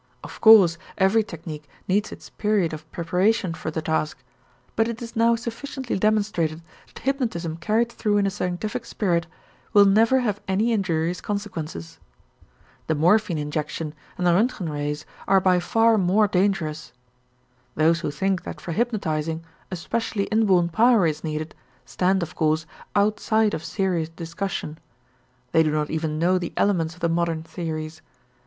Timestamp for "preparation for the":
2.91-3.83